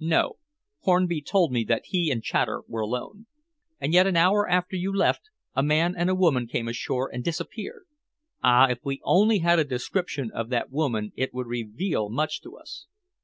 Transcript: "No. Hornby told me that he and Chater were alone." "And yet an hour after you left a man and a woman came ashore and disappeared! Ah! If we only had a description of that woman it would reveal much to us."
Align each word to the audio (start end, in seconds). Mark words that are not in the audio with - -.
"No. 0.00 0.38
Hornby 0.80 1.22
told 1.22 1.52
me 1.52 1.62
that 1.66 1.82
he 1.84 2.10
and 2.10 2.20
Chater 2.24 2.64
were 2.66 2.80
alone." 2.80 3.28
"And 3.80 3.92
yet 3.92 4.08
an 4.08 4.16
hour 4.16 4.48
after 4.48 4.74
you 4.74 4.92
left 4.92 5.30
a 5.54 5.62
man 5.62 5.94
and 5.96 6.10
a 6.10 6.16
woman 6.16 6.48
came 6.48 6.66
ashore 6.66 7.08
and 7.12 7.22
disappeared! 7.22 7.84
Ah! 8.42 8.66
If 8.70 8.80
we 8.82 9.00
only 9.04 9.38
had 9.38 9.60
a 9.60 9.64
description 9.64 10.32
of 10.34 10.48
that 10.48 10.72
woman 10.72 11.12
it 11.14 11.32
would 11.32 11.46
reveal 11.46 12.10
much 12.10 12.40
to 12.42 12.56
us." 12.56 12.88